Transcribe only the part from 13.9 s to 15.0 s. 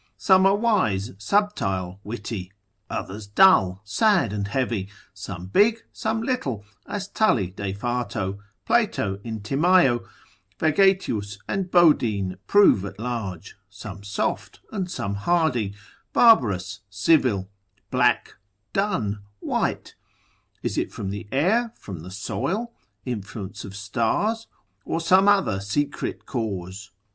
soft, and